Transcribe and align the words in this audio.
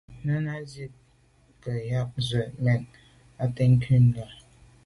Náná 0.25 0.53
gə̀ 0.71 0.87
sɔ̌k 1.63 2.09
ndzwə́ 2.17 2.45
mɛ̀n 2.63 2.81
zə̄ 2.85 2.89
á 3.43 3.45
tɛ̌n 3.55 3.71
krút 3.81 3.99
jùp 4.13 4.15
bà’. 4.15 4.23